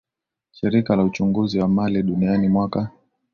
Shirika 0.51 0.95
la 0.95 1.03
uchunguzi 1.03 1.59
wa 1.59 1.67
mali 1.67 2.03
duniani 2.03 2.47
mwaka 2.47 2.89